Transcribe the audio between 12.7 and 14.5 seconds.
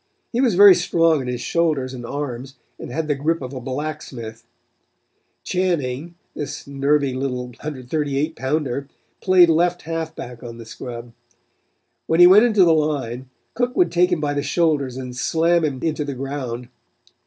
line, Cook would take him by the